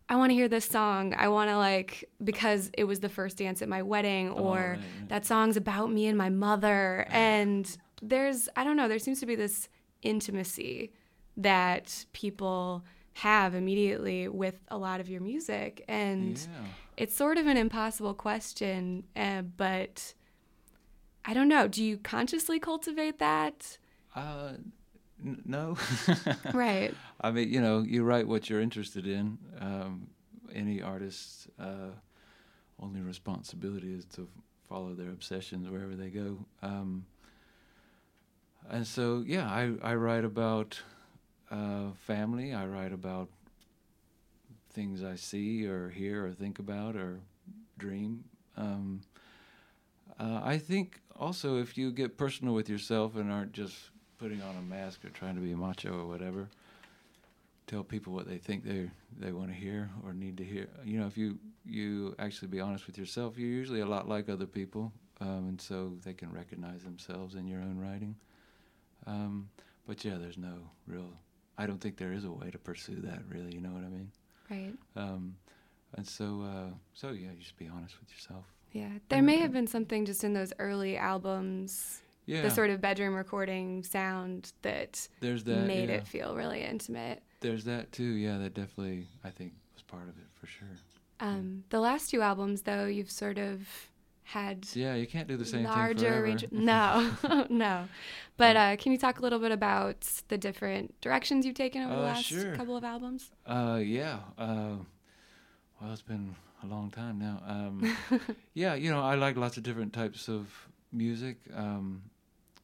"I 0.10 0.16
want 0.16 0.32
to 0.32 0.34
hear 0.36 0.48
this 0.50 0.66
song. 0.66 1.14
I 1.18 1.28
want 1.30 1.50
to 1.50 1.58
like 1.58 2.10
because 2.24 2.72
it 2.78 2.84
was 2.86 3.00
the 3.00 3.10
first 3.10 3.38
dance 3.38 3.62
at 3.62 3.70
my 3.70 3.82
wedding, 3.84 4.30
Oh, 4.30 4.34
or 4.44 4.56
right, 4.58 4.80
right. 4.80 5.10
that 5.10 5.26
song's 5.26 5.56
about 5.58 5.92
me 5.92 6.08
and 6.08 6.18
my 6.18 6.30
mother." 6.30 7.06
And 7.10 7.66
there's 8.02 8.50
I 8.56 8.64
don't 8.64 8.76
know. 8.78 8.88
There 8.88 9.00
seems 9.00 9.20
to 9.22 9.26
be 9.26 9.36
this 9.36 9.70
intimacy 10.02 10.92
that 11.38 12.06
people 12.14 12.84
have 13.14 13.54
immediately 13.56 14.28
with 14.28 14.56
a 14.70 14.78
lot 14.78 15.00
of 15.00 15.10
your 15.10 15.20
music 15.22 15.84
and 15.88 16.38
Yeah. 16.40 16.66
it's 16.98 17.14
sort 17.16 17.38
of 17.38 17.48
an 17.48 17.58
impossible 17.58 18.14
question 18.14 19.04
uh, 19.16 19.42
but 19.42 20.14
i 21.26 21.34
don't 21.34 21.50
know 21.50 21.68
do 21.68 21.84
you 21.84 21.98
consciously 21.98 22.60
cultivate 22.60 23.20
that 23.20 23.78
Uh, 24.16 24.54
n- 25.26 25.42
no. 25.46 25.78
right 26.54 26.94
I 27.22 27.32
mean, 27.32 27.52
you 27.52 27.62
know, 27.62 27.82
you 27.82 28.04
write 28.04 28.28
what 28.28 28.50
you're 28.50 28.62
interested 28.62 29.08
in. 29.08 29.38
Um, 29.60 30.08
any 30.54 30.82
artist's 30.82 31.48
uh, 31.60 31.92
only 32.82 33.02
responsibility 33.02 33.94
is 33.94 34.06
to 34.16 34.28
follow 34.68 34.94
their 34.94 35.10
obsessions 35.10 35.70
wherever 35.70 35.96
they 35.96 36.10
go. 36.10 36.38
Um, 36.62 37.06
and 38.70 38.86
so, 38.86 39.24
yeah, 39.26 39.50
I, 39.50 39.74
I 39.82 39.96
write 39.96 40.24
about 40.24 40.80
uh, 41.52 41.92
family. 42.06 42.54
I 42.54 42.66
write 42.68 42.94
about 42.94 43.30
things 44.72 45.04
I 45.04 45.16
see 45.16 45.66
or 45.66 45.90
hear 45.90 46.26
or 46.26 46.32
think 46.32 46.60
about 46.60 46.96
or 46.96 47.20
dream. 47.78 48.24
Um, 48.56 49.02
uh, 50.20 50.42
I 50.44 50.58
think 50.58 51.02
also 51.18 51.58
if 51.58 51.78
you 51.78 51.92
get 51.92 52.18
personal 52.18 52.54
with 52.54 52.70
yourself 52.70 53.16
and 53.16 53.32
aren't 53.32 53.54
just 53.54 53.76
putting 54.20 54.42
on 54.42 54.56
a 54.58 54.62
mask 54.62 55.06
or 55.06 55.10
trying 55.10 55.36
to 55.36 55.42
be 55.42 55.56
macho 55.56 55.98
or 55.98 56.06
whatever, 56.06 56.48
tell 57.68 57.84
people 57.84 58.14
what 58.14 58.28
they 58.28 58.38
think 58.38 58.64
they 58.64 58.90
they 59.20 59.32
want 59.32 59.50
to 59.50 59.56
hear 59.56 59.90
or 60.04 60.14
need 60.14 60.38
to 60.38 60.44
hear. 60.44 60.68
You 60.84 61.00
know, 61.00 61.08
if 61.08 61.18
you 61.18 61.38
you 61.66 62.16
actually 62.20 62.50
be 62.50 62.60
honest 62.60 62.86
with 62.88 62.98
yourself, 62.98 63.38
you're 63.38 63.50
usually 63.50 63.82
a 63.82 63.86
lot 63.86 64.08
like 64.08 64.30
other 64.30 64.46
people, 64.48 64.92
um, 65.22 65.48
and 65.50 65.62
so 65.62 65.94
they 66.04 66.14
can 66.14 66.32
recognize 66.32 66.84
themselves 66.84 67.36
in 67.36 67.48
your 67.48 67.62
own 67.62 67.78
writing. 67.80 68.16
Um, 69.08 69.50
but 69.88 70.04
yeah, 70.04 70.18
there's 70.20 70.38
no 70.38 70.56
real. 70.88 71.10
I 71.58 71.66
don't 71.66 71.80
think 71.82 71.98
there 71.98 72.14
is 72.14 72.26
a 72.26 72.32
way 72.32 72.52
to 72.52 72.58
pursue 72.58 72.96
that. 73.02 73.20
Really, 73.30 73.54
you 73.54 73.62
know 73.62 73.72
what 73.72 73.84
I 73.84 73.90
mean? 73.90 74.12
right 74.50 74.74
Um, 74.96 75.36
and 75.96 76.08
so, 76.08 76.42
uh, 76.44 76.74
so 76.94 77.10
yeah, 77.10 77.30
you 77.32 77.40
just 77.40 77.58
be 77.58 77.68
honest 77.68 77.96
with 78.00 78.10
yourself. 78.12 78.46
yeah 78.72 78.90
there 79.10 79.22
may 79.22 79.38
have 79.38 79.52
been 79.52 79.68
something 79.68 80.06
just 80.06 80.24
in 80.24 80.34
those 80.34 80.54
early 80.60 80.96
albums 80.98 82.02
Yeah, 82.30 82.42
the 82.44 82.52
sort 82.52 82.70
of 82.70 82.80
bedroom 82.82 83.16
recording 83.16 83.84
sound 83.84 84.52
that 84.62 85.08
there's 85.20 85.44
that. 85.46 85.66
made 85.68 85.90
yeah. 85.90 85.96
it 85.98 86.08
feel 86.08 86.36
really 86.36 86.62
intimate 86.62 87.24
There's 87.42 87.64
that 87.66 87.92
too. 87.92 88.04
Yeah, 88.26 88.38
that 88.40 88.54
definitely 88.54 89.08
I 89.24 89.30
think 89.32 89.54
was 89.76 89.84
part 89.84 90.04
of 90.12 90.16
it 90.18 90.28
for 90.40 90.48
sure. 90.48 90.68
um, 91.20 91.64
the 91.70 91.80
last 91.80 92.10
two 92.12 92.22
albums 92.22 92.62
though 92.64 92.86
you've 92.86 93.12
sort 93.12 93.38
of 93.38 93.68
had 94.24 94.68
Yeah, 94.74 94.94
you 94.96 95.08
can't 95.08 95.28
do 95.28 95.38
the 95.38 95.46
same 95.46 95.64
larger 95.64 96.00
thing 96.00 96.10
forever. 96.10 96.24
range 96.24 96.46
no 96.52 97.12
no 97.50 97.88
but 98.38 98.56
uh, 98.56 98.76
can 98.78 98.92
you 98.92 98.98
talk 98.98 99.20
a 99.20 99.22
little 99.24 99.40
bit 99.40 99.52
about 99.52 100.02
the 100.28 100.38
different 100.38 100.94
directions 101.02 101.46
you've 101.46 101.56
taken 101.66 101.82
over 101.84 101.96
the 101.96 102.00
Uh, 102.02 102.04
last 102.04 102.26
sure. 102.26 102.56
couple 102.56 102.78
of 102.78 102.84
albums 102.84 103.32
Uh, 103.46 103.80
yeah. 103.84 104.20
Uh, 104.38 104.76
well, 105.82 105.92
it's 105.92 106.02
been 106.04 106.36
a 106.64 106.68
long 106.68 106.92
time 106.92 107.18
now. 107.18 107.42
Um, 107.48 107.98
yeah, 108.54 108.76
you 108.76 108.92
know, 108.92 109.02
I 109.02 109.16
like 109.16 109.36
lots 109.38 109.56
of 109.58 109.64
different 109.64 109.94
types 109.94 110.28
of 110.30 110.48
music. 110.92 111.38
Um, 111.56 112.02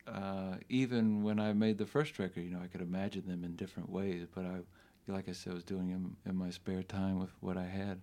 uh, 0.07 0.55
even 0.69 1.23
when 1.23 1.39
I 1.39 1.53
made 1.53 1.77
the 1.77 1.85
first 1.85 2.17
record, 2.19 2.43
you 2.43 2.51
know, 2.51 2.61
I 2.63 2.67
could 2.67 2.81
imagine 2.81 3.27
them 3.27 3.43
in 3.43 3.55
different 3.55 3.89
ways. 3.89 4.25
But 4.33 4.45
I, 4.45 4.59
like 5.07 5.27
I 5.29 5.31
said, 5.31 5.53
was 5.53 5.63
doing 5.63 5.91
them 5.91 6.17
in 6.25 6.35
my 6.35 6.49
spare 6.49 6.83
time 6.83 7.19
with 7.19 7.31
what 7.39 7.57
I 7.57 7.65
had, 7.65 8.01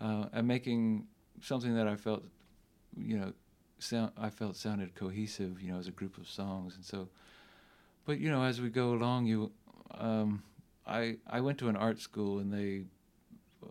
uh, 0.00 0.26
and 0.32 0.46
making 0.46 1.06
something 1.40 1.74
that 1.74 1.86
I 1.86 1.96
felt, 1.96 2.24
you 2.96 3.18
know, 3.18 3.32
sound 3.78 4.12
I 4.16 4.30
felt 4.30 4.56
sounded 4.56 4.94
cohesive. 4.94 5.60
You 5.60 5.72
know, 5.72 5.78
as 5.78 5.88
a 5.88 5.92
group 5.92 6.18
of 6.18 6.28
songs, 6.28 6.76
and 6.76 6.84
so. 6.84 7.08
But 8.04 8.18
you 8.18 8.30
know, 8.30 8.42
as 8.42 8.60
we 8.60 8.68
go 8.68 8.92
along, 8.92 9.26
you. 9.26 9.52
Um, 9.92 10.42
I 10.86 11.18
I 11.28 11.40
went 11.40 11.58
to 11.58 11.68
an 11.68 11.76
art 11.76 12.00
school 12.00 12.38
and 12.38 12.52
they 12.52 12.84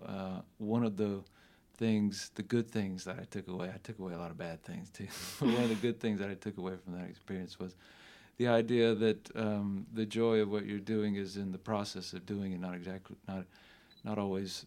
uh, 0.05 0.41
one 0.57 0.83
of 0.83 0.97
the 0.97 1.21
things 1.75 2.31
the 2.35 2.43
good 2.43 2.69
things 2.69 3.03
that 3.05 3.17
I 3.19 3.25
took 3.25 3.47
away 3.47 3.69
I 3.73 3.77
took 3.83 3.99
away 3.99 4.13
a 4.13 4.17
lot 4.17 4.31
of 4.31 4.37
bad 4.37 4.63
things 4.63 4.89
too. 4.89 5.07
One 5.45 5.63
of 5.63 5.69
the 5.69 5.75
good 5.75 5.99
things 5.99 6.19
that 6.19 6.29
I 6.29 6.35
took 6.35 6.57
away 6.57 6.73
from 6.83 6.93
that 6.97 7.09
experience 7.09 7.59
was 7.59 7.75
the 8.37 8.47
idea 8.47 8.95
that 8.95 9.35
um, 9.35 9.85
the 9.93 10.05
joy 10.05 10.39
of 10.39 10.49
what 10.49 10.65
you're 10.65 10.79
doing 10.79 11.15
is 11.15 11.37
in 11.37 11.51
the 11.51 11.57
process 11.57 12.13
of 12.13 12.25
doing 12.25 12.51
it 12.53 12.59
not 12.59 12.75
exactly 12.75 13.15
not 13.27 13.45
not 14.03 14.17
always 14.17 14.65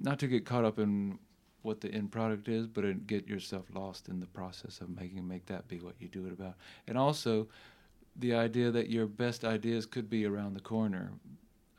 not 0.00 0.18
to 0.18 0.26
get 0.26 0.44
caught 0.44 0.64
up 0.64 0.78
in 0.78 1.18
what 1.62 1.80
the 1.80 1.90
end 1.92 2.12
product 2.12 2.48
is 2.48 2.66
but 2.66 2.82
to 2.82 2.94
get 2.94 3.26
yourself 3.26 3.64
lost 3.72 4.08
in 4.08 4.20
the 4.20 4.26
process 4.26 4.80
of 4.80 4.88
making 4.90 5.26
make 5.26 5.46
that 5.46 5.66
be 5.68 5.80
what 5.80 5.94
you 5.98 6.08
do 6.08 6.26
it 6.26 6.32
about. 6.32 6.54
And 6.86 6.98
also 6.98 7.48
the 8.16 8.34
idea 8.34 8.70
that 8.70 8.90
your 8.90 9.06
best 9.06 9.44
ideas 9.44 9.86
could 9.86 10.08
be 10.08 10.24
around 10.26 10.54
the 10.54 10.60
corner 10.60 11.10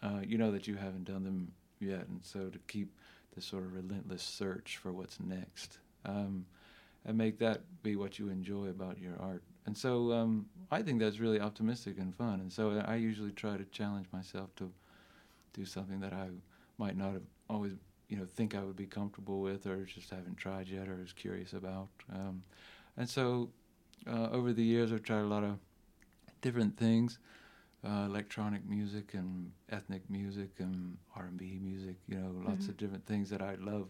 uh, 0.05 0.21
you 0.25 0.37
know 0.37 0.51
that 0.51 0.67
you 0.67 0.75
haven't 0.75 1.05
done 1.05 1.23
them 1.23 1.51
yet, 1.79 2.07
and 2.07 2.19
so 2.21 2.49
to 2.49 2.59
keep 2.67 2.93
this 3.35 3.45
sort 3.45 3.63
of 3.63 3.73
relentless 3.73 4.23
search 4.23 4.77
for 4.77 4.91
what's 4.91 5.19
next, 5.19 5.79
um, 6.05 6.45
and 7.05 7.17
make 7.17 7.37
that 7.39 7.61
be 7.83 7.95
what 7.95 8.17
you 8.17 8.29
enjoy 8.29 8.67
about 8.67 8.99
your 8.99 9.13
art. 9.19 9.43
And 9.65 9.77
so 9.77 10.11
um, 10.11 10.45
I 10.71 10.81
think 10.81 10.99
that's 10.99 11.19
really 11.19 11.39
optimistic 11.39 11.97
and 11.97 12.15
fun. 12.15 12.39
And 12.39 12.51
so 12.51 12.83
I 12.85 12.95
usually 12.95 13.31
try 13.31 13.57
to 13.57 13.65
challenge 13.65 14.07
myself 14.11 14.55
to 14.57 14.71
do 15.53 15.65
something 15.65 15.99
that 15.99 16.13
I 16.13 16.29
might 16.77 16.97
not 16.97 17.13
have 17.13 17.23
always, 17.49 17.73
you 18.09 18.17
know, 18.17 18.25
think 18.25 18.55
I 18.55 18.63
would 18.63 18.75
be 18.75 18.85
comfortable 18.85 19.41
with, 19.41 19.65
or 19.65 19.83
just 19.85 20.09
haven't 20.09 20.37
tried 20.37 20.67
yet, 20.67 20.87
or 20.87 21.01
is 21.01 21.13
curious 21.13 21.53
about. 21.53 21.87
Um, 22.13 22.43
and 22.97 23.09
so 23.09 23.49
uh, 24.07 24.29
over 24.31 24.53
the 24.53 24.63
years, 24.63 24.91
I've 24.91 25.03
tried 25.03 25.21
a 25.21 25.27
lot 25.27 25.43
of 25.43 25.57
different 26.41 26.77
things. 26.77 27.17
Uh, 27.85 28.05
electronic 28.05 28.65
music 28.67 29.13
and 29.13 29.51
ethnic 29.69 30.09
music 30.09 30.49
and 30.59 30.97
R&B 31.15 31.59
music. 31.61 31.95
You 32.07 32.17
know, 32.19 32.31
lots 32.43 32.65
Mhm. 32.65 32.69
of 32.69 32.77
different 32.77 33.05
things 33.05 33.29
that 33.29 33.41
I 33.41 33.55
love 33.55 33.87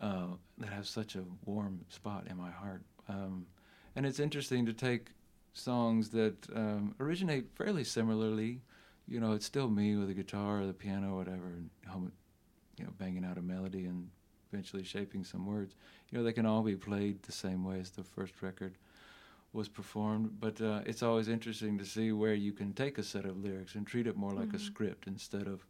uh, 0.00 0.26
that 0.58 0.68
have 0.68 0.86
such 0.86 1.16
a 1.16 1.24
warm 1.44 1.84
spot 1.88 2.26
in 2.28 2.36
my 2.36 2.50
heart. 2.50 2.82
Um, 3.08 3.46
and 3.94 4.04
it's 4.04 4.20
interesting 4.20 4.66
to 4.66 4.72
take 4.74 5.12
songs 5.54 6.10
that 6.10 6.36
um, 6.54 6.94
originate 7.00 7.46
fairly 7.54 7.84
similarly. 7.84 8.60
You 9.08 9.20
know, 9.20 9.32
it's 9.32 9.46
still 9.46 9.68
me 9.70 9.96
with 9.96 10.10
a 10.10 10.14
guitar 10.14 10.60
or 10.60 10.66
the 10.66 10.74
piano 10.74 11.14
or 11.14 11.16
whatever, 11.18 11.46
and 11.46 11.70
you 12.78 12.84
know, 12.84 12.90
banging 12.98 13.24
out 13.24 13.38
a 13.38 13.42
melody 13.42 13.86
and 13.86 14.10
eventually 14.52 14.82
shaping 14.84 15.24
some 15.24 15.46
words. 15.46 15.74
You 16.10 16.18
know, 16.18 16.24
they 16.24 16.32
can 16.32 16.44
all 16.44 16.62
be 16.62 16.76
played 16.76 17.22
the 17.22 17.32
same 17.32 17.64
way 17.64 17.80
as 17.80 17.90
the 17.90 18.04
first 18.04 18.42
record 18.42 18.76
was 19.56 19.68
performed, 19.68 20.38
but 20.38 20.60
uh, 20.60 20.82
it's 20.86 21.02
always 21.02 21.28
interesting 21.28 21.78
to 21.78 21.84
see 21.84 22.12
where 22.12 22.34
you 22.34 22.52
can 22.52 22.72
take 22.74 22.98
a 22.98 23.02
set 23.02 23.24
of 23.24 23.42
lyrics 23.42 23.74
and 23.74 23.86
treat 23.86 24.06
it 24.06 24.14
more 24.16 24.32
like 24.32 24.52
a 24.52 24.58
Mhm. 24.58 24.60
script 24.60 25.06
instead 25.06 25.48
of, 25.48 25.66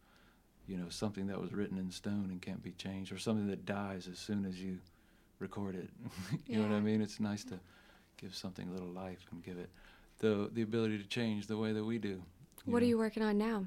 you 0.67 0.77
know, 0.77 0.89
something 0.89 1.29
that 1.29 1.41
was 1.41 1.53
written 1.55 1.79
in 1.79 1.91
stone 1.91 2.29
and 2.31 2.43
can't 2.43 2.63
be 2.63 2.73
changed, 2.73 3.13
or 3.13 3.19
something 3.19 3.47
that 3.47 3.65
dies 3.65 4.09
as 4.09 4.19
soon 4.19 4.45
as 4.45 4.61
you 4.61 4.81
record 5.39 5.77
it. 5.77 5.89
you 6.47 6.57
know 6.61 6.69
what 6.69 6.75
I 6.75 6.81
mean? 6.81 7.01
It's 7.01 7.21
nice 7.21 7.45
to 7.45 7.61
give 8.17 8.35
something 8.35 8.69
a 8.69 8.73
little 8.73 8.89
life 8.89 9.25
and 9.31 9.43
give 9.45 9.57
it 9.59 9.71
the 10.19 10.51
the 10.53 10.63
ability 10.63 10.99
to 10.99 11.07
change 11.09 11.47
the 11.47 11.57
way 11.57 11.73
that 11.73 11.85
we 11.85 11.99
do. 11.99 12.23
What 12.65 12.83
are 12.83 12.87
you 12.87 12.99
working 12.99 13.23
on 13.23 13.39
now? 13.39 13.67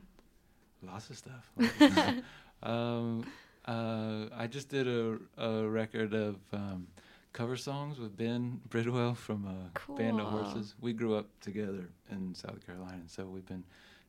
Lots 0.81 1.09
of 1.09 1.17
stuff. 1.17 1.49
Lots 1.57 1.81
of 1.81 1.91
stuff. 1.93 2.15
um, 2.63 3.25
uh, 3.65 4.25
I 4.35 4.47
just 4.47 4.67
did 4.69 4.88
a, 4.88 5.17
a 5.38 5.67
record 5.69 6.13
of 6.13 6.35
um, 6.51 6.88
cover 7.33 7.55
songs 7.55 8.00
with 8.00 8.17
Ben 8.17 8.59
Bridwell 8.69 9.15
from 9.15 9.45
a 9.45 9.93
Band 9.98 10.19
of 10.19 10.27
Horses. 10.27 10.75
We 10.81 10.93
grew 10.93 11.15
up 11.15 11.27
together 11.41 11.89
in 12.12 12.33
South 12.36 12.65
Carolina, 12.65 13.03
so 13.07 13.25
we've 13.25 13.45
been 13.45 13.63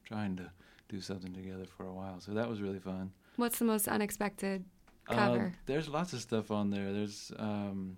trying 0.04 0.36
to 0.36 0.50
do 0.88 1.00
something 1.00 1.32
together 1.32 1.64
for 1.76 1.86
a 1.86 1.92
while. 1.92 2.20
So 2.20 2.32
that 2.32 2.48
was 2.48 2.60
really 2.60 2.78
fun. 2.80 3.12
What's 3.36 3.58
the 3.58 3.64
most 3.64 3.88
unexpected 3.88 4.64
Uh, 5.08 5.14
cover? 5.14 5.52
there's 5.66 5.88
lots 5.88 6.12
of 6.12 6.20
stuff 6.20 6.50
on 6.50 6.70
there. 6.70 6.92
There's 6.92 7.30
um, 7.38 7.96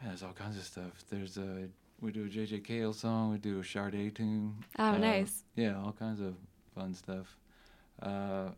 man, 0.00 0.08
there's 0.10 0.22
all 0.22 0.32
kinds 0.32 0.56
of 0.56 0.64
stuff. 0.64 1.04
There's 1.08 1.38
a 1.38 1.68
we 2.00 2.10
do 2.12 2.24
a 2.24 2.28
JJ 2.28 2.64
Cale 2.64 2.92
song. 2.92 3.30
We 3.32 3.38
do 3.38 3.60
a 3.60 3.64
Sade 3.64 4.14
tune. 4.14 4.64
oh, 4.78 4.84
uh, 4.84 4.98
nice. 4.98 5.44
Yeah, 5.54 5.78
all 5.80 5.92
kinds 5.92 6.20
of 6.20 6.34
fun 6.74 6.94
stuff. 6.94 7.38
Uh, 8.02 8.48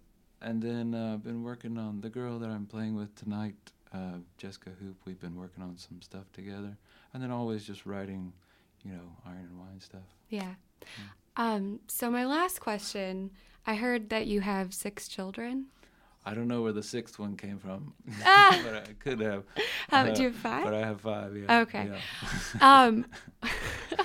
and 0.41 0.63
then 0.63 0.95
uh, 0.95 1.17
been 1.19 1.43
working 1.43 1.77
on 1.79 2.01
the 2.01 2.09
girl 2.11 2.39
that 2.39 2.49
I'm 2.51 2.67
playing 2.67 2.97
with 2.97 3.15
tonight, 3.15 3.73
uh, 3.95 4.19
Jesca 4.41 4.77
Hoop. 4.81 4.97
We've 5.07 5.21
been 5.21 5.37
working 5.37 5.63
on 5.63 5.77
some 5.79 6.03
stuff 6.03 6.25
together, 6.33 6.77
and 7.13 7.23
then 7.23 7.31
always 7.31 7.65
just 7.65 7.87
writing, 7.87 8.33
you 8.85 8.93
know, 8.93 9.17
Iron 9.27 9.47
and 9.51 9.59
Wine 9.59 9.81
stuff. 9.81 10.03
Yeah. 10.29 10.55
Um, 11.37 11.81
so 11.87 12.11
my 12.11 12.27
last 12.27 12.61
question, 12.61 13.31
I 13.67 13.75
heard 13.77 14.11
that 14.11 14.27
you 14.27 14.41
have 14.41 14.75
six 14.75 15.09
children. 15.09 15.67
I 16.27 16.33
don't 16.33 16.49
know 16.49 16.63
where 16.63 16.73
the 16.73 16.83
sixth 16.83 17.19
one 17.19 17.37
came 17.37 17.59
from, 17.59 17.93
Ah! 18.25 18.59
but 18.65 18.75
I 18.75 18.93
could 18.99 19.21
have. 19.21 19.45
How, 19.91 20.05
Uh, 20.07 20.11
do 20.15 20.23
you 20.23 20.29
have 20.29 20.37
five? 20.37 20.65
But 20.65 20.75
I 20.75 20.79
have 20.81 21.01
five. 21.01 21.37
Yeah. 21.37 21.59
Okay. 21.61 21.91
Yeah. 21.93 22.61
um, 22.87 23.07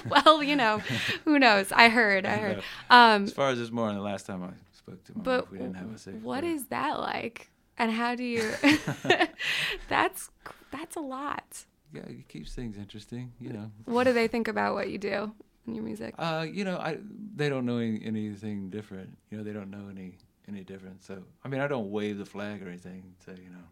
well, 0.09 0.43
you 0.43 0.55
know, 0.57 0.79
who 1.23 1.39
knows? 1.39 1.71
I 1.71 1.87
heard, 1.89 2.25
I 2.25 2.35
heard. 2.37 2.63
Um, 2.89 3.23
As 3.23 3.31
far 3.33 3.49
as 3.49 3.57
this 3.57 3.71
morning, 3.71 3.97
the 3.97 4.03
last 4.03 4.25
time 4.25 4.43
I 4.43 4.49
spoke 4.77 5.01
to 5.05 5.17
my 5.17 5.23
but 5.23 5.43
wife, 5.45 5.51
we 5.51 5.57
didn't 5.59 5.75
have 5.75 5.93
a 5.93 5.97
sixth. 5.97 6.21
what 6.21 6.41
but- 6.41 6.49
is 6.49 6.65
that 6.67 6.99
like? 6.99 7.49
And 7.79 7.91
how 7.91 8.13
do 8.13 8.23
you? 8.23 8.51
that's 9.89 10.29
that's 10.71 10.95
a 10.95 11.01
lot. 11.01 11.65
Yeah, 11.93 12.01
it 12.01 12.27
keeps 12.27 12.53
things 12.53 12.77
interesting. 12.77 13.31
You 13.39 13.53
know. 13.53 13.71
What 13.85 14.03
do 14.03 14.13
they 14.13 14.27
think 14.27 14.47
about 14.47 14.75
what 14.75 14.89
you 14.89 14.97
do 14.97 15.31
in 15.65 15.75
your 15.75 15.83
music? 15.83 16.13
Uh, 16.19 16.45
you 16.51 16.65
know, 16.65 16.77
I 16.77 16.97
they 17.35 17.49
don't 17.49 17.65
know 17.65 17.77
any, 17.77 18.01
anything 18.05 18.69
different. 18.69 19.17
You 19.31 19.37
know, 19.37 19.43
they 19.43 19.53
don't 19.53 19.71
know 19.71 19.87
any 19.89 20.17
any 20.47 20.63
different. 20.63 21.03
So, 21.03 21.23
I 21.43 21.47
mean, 21.47 21.61
I 21.61 21.67
don't 21.67 21.89
wave 21.89 22.17
the 22.17 22.25
flag 22.25 22.61
or 22.61 22.67
anything. 22.67 23.15
So, 23.25 23.31
you 23.31 23.49
know, 23.49 23.65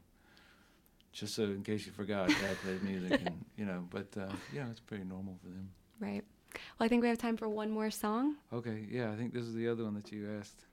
just 1.12 1.36
so 1.36 1.44
in 1.44 1.64
case 1.64 1.86
you 1.86 1.92
forgot, 1.92 2.30
i 2.30 2.54
plays 2.64 2.82
music, 2.82 3.22
and 3.26 3.44
you 3.58 3.66
know, 3.66 3.86
but 3.90 4.08
uh, 4.18 4.32
you 4.54 4.62
know, 4.62 4.68
it's 4.72 4.80
pretty 4.80 5.04
normal 5.04 5.38
for 5.42 5.50
them. 5.50 5.70
Right. 6.00 6.24
Well, 6.54 6.86
I 6.86 6.88
think 6.88 7.02
we 7.02 7.10
have 7.10 7.18
time 7.18 7.38
for 7.38 7.50
one 7.50 7.70
more 7.70 7.92
song. 7.92 8.36
Okay, 8.54 8.86
yeah, 8.90 9.12
I 9.12 9.16
think 9.16 9.34
this 9.34 9.44
is 9.44 9.54
the 9.54 9.68
other 9.68 9.84
one 9.84 9.96
that 9.96 10.12
you 10.12 10.30
asked. 10.40 10.66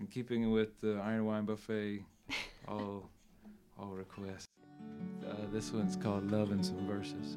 In 0.00 0.06
keeping 0.06 0.50
with 0.50 0.80
the 0.80 1.00
Iron 1.04 1.24
Wine 1.26 1.44
Buffet, 1.44 2.04
all 2.68 3.08
all 3.78 3.94
requests. 3.94 4.48
Uh, 5.28 5.34
this 5.52 5.72
one's 5.72 5.96
called 5.96 6.30
Love 6.30 6.50
and 6.50 6.64
Some 6.64 6.86
Verses. 6.86 7.36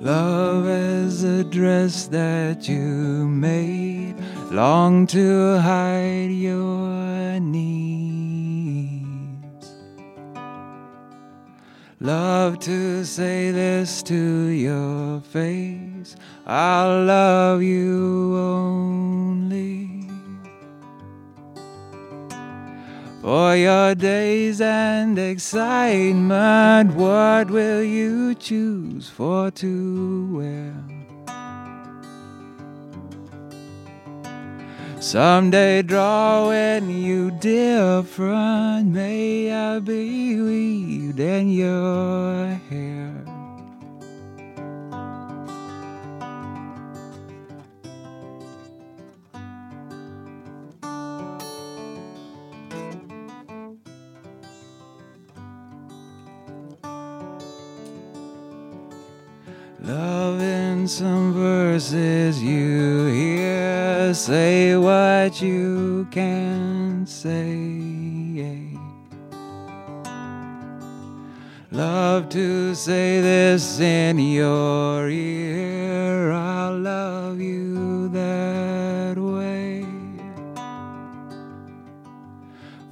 Love 0.00 0.68
is 0.68 1.22
a 1.24 1.44
dress 1.44 2.08
that 2.08 2.68
you 2.68 3.28
made, 3.28 4.14
long 4.50 5.06
to 5.06 5.58
hide 5.60 6.30
your 6.30 7.40
needs. 7.40 7.84
Love 12.00 12.58
to 12.58 13.04
say 13.04 13.50
this 13.50 14.02
to 14.02 14.48
your 14.48 15.20
face, 15.20 16.16
I'll 16.46 17.04
love 17.04 17.62
you 17.62 18.36
only. 18.36 19.93
For 23.24 23.56
your 23.56 23.94
days 23.94 24.60
and 24.60 25.18
excitement, 25.18 26.92
what 26.94 27.50
will 27.50 27.82
you 27.82 28.34
choose 28.34 29.08
for 29.08 29.50
to 29.50 30.36
wear? 30.36 30.74
Someday 35.00 35.80
drawing 35.80 36.90
you 36.90 37.30
different, 37.30 38.88
may 38.88 39.50
I 39.50 39.78
be 39.78 40.38
weaved 40.38 41.18
in 41.18 41.48
your 41.48 42.60
verses 61.94 62.42
you 62.42 63.06
hear, 63.06 64.12
say 64.14 64.76
what 64.76 65.40
you 65.40 66.06
can 66.10 67.06
say. 67.06 68.50
Love 71.70 72.28
to 72.30 72.74
say 72.74 73.20
this 73.20 73.78
in 73.80 74.18
your 74.18 75.08
ear, 75.08 76.32
I'll 76.32 76.78
love 76.78 77.40
you 77.40 78.08
that 78.08 79.16
way. 79.16 79.86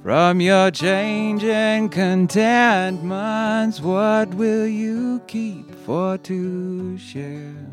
From 0.01 0.39
your 0.41 0.71
change 0.71 1.41
changing 1.41 1.89
contentments, 1.89 3.81
what 3.81 4.33
will 4.35 4.67
you 4.67 5.21
keep 5.27 5.73
for 5.85 6.17
to 6.19 6.97
share? 6.97 7.72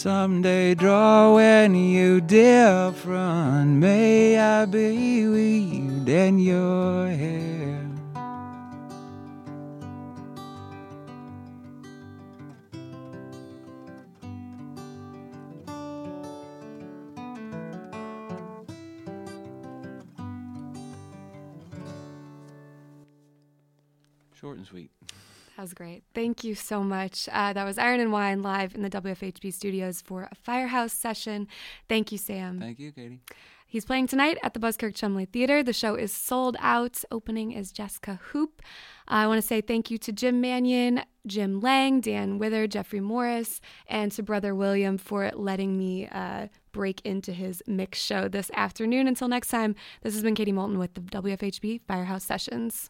Someday 0.00 0.74
drawing 0.74 1.74
you 1.74 2.22
dear 2.22 2.90
different, 2.90 3.72
may 3.72 4.38
I 4.38 4.64
be 4.64 5.28
weaved 5.28 6.08
in 6.08 6.38
your 6.38 7.06
hair. 7.06 7.86
Short 24.34 24.56
and 24.56 24.66
sweet. 24.66 24.90
That 25.60 25.64
was 25.64 25.74
great. 25.74 26.04
Thank 26.14 26.42
you 26.42 26.54
so 26.54 26.82
much. 26.82 27.28
Uh, 27.30 27.52
that 27.52 27.64
was 27.64 27.76
Iron 27.76 28.00
and 28.00 28.10
Wine 28.10 28.40
live 28.40 28.74
in 28.74 28.80
the 28.80 28.88
WFHB 28.88 29.52
studios 29.52 30.00
for 30.00 30.22
a 30.22 30.34
Firehouse 30.34 30.94
session. 30.94 31.48
Thank 31.86 32.10
you, 32.10 32.16
Sam. 32.16 32.58
Thank 32.58 32.78
you, 32.78 32.92
Katie. 32.92 33.20
He's 33.66 33.84
playing 33.84 34.06
tonight 34.06 34.38
at 34.42 34.54
the 34.54 34.58
Buskirk 34.58 34.94
Chumley 34.94 35.26
Theater. 35.26 35.62
The 35.62 35.74
show 35.74 35.96
is 35.96 36.14
sold 36.14 36.56
out. 36.60 37.04
Opening 37.10 37.52
is 37.52 37.74
Jesca 37.74 38.18
Hoop. 38.20 38.62
I 39.06 39.26
want 39.26 39.38
to 39.38 39.46
say 39.46 39.60
thank 39.60 39.90
you 39.90 39.98
to 39.98 40.12
Jim 40.12 40.40
Manion, 40.40 41.02
Jim 41.26 41.60
Lang, 41.60 42.00
Dan 42.00 42.38
Wither, 42.38 42.66
Jeffrey 42.66 43.00
Morris, 43.00 43.60
and 43.86 44.10
to 44.12 44.22
Brother 44.22 44.54
William 44.54 44.96
for 44.96 45.30
letting 45.34 45.76
me 45.76 46.08
uh, 46.10 46.46
break 46.72 47.02
into 47.04 47.34
his 47.34 47.62
mix 47.66 47.98
show 47.98 48.28
this 48.28 48.50
afternoon. 48.54 49.06
Until 49.06 49.28
next 49.28 49.48
time, 49.48 49.74
this 50.00 50.14
has 50.14 50.22
been 50.22 50.34
Katie 50.34 50.52
Moulton 50.52 50.78
with 50.78 50.94
the 50.94 51.02
WFHB 51.02 51.82
Firehouse 51.86 52.24
Sessions. 52.24 52.88